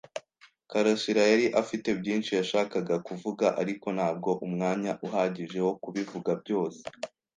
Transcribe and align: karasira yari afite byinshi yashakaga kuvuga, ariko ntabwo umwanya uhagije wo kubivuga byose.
karasira 0.71 1.23
yari 1.31 1.45
afite 1.61 1.89
byinshi 1.99 2.31
yashakaga 2.39 2.95
kuvuga, 3.07 3.45
ariko 3.61 3.87
ntabwo 3.97 4.29
umwanya 4.45 4.91
uhagije 5.07 5.59
wo 5.65 5.73
kubivuga 5.83 6.31
byose. 6.41 6.81